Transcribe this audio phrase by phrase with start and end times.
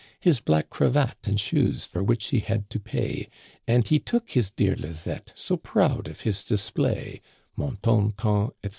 [0.19, 3.29] His black cravat, and shoes for which he had to pay;
[3.67, 7.21] And he took his dear Lizett', so proud of his display:
[7.55, 8.69] Mon ton ton, etc.